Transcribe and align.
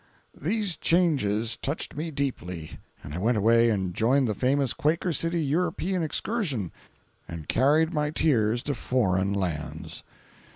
These 0.41 0.77
changes 0.77 1.55
touched 1.57 1.95
me 1.95 2.09
deeply, 2.09 2.79
and 3.03 3.13
I 3.13 3.19
went 3.19 3.37
away 3.37 3.69
and 3.69 3.93
joined 3.93 4.27
the 4.27 4.33
famous 4.33 4.73
Quaker 4.73 5.13
City 5.13 5.43
European 5.43 6.01
Excursion 6.01 6.71
and 7.27 7.47
carried 7.47 7.93
my 7.93 8.09
tears 8.09 8.63
to 8.63 8.73
foreign 8.73 9.31
lands. 9.31 10.01